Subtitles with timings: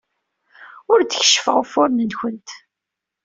[0.91, 2.49] Ur d-keccfeɣ ufuren-nwent.